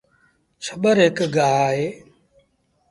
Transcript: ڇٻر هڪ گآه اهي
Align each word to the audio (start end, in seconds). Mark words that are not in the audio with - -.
ڇٻر 0.63 0.95
هڪ 1.05 1.17
گآه 1.35 1.59
اهي 1.69 1.87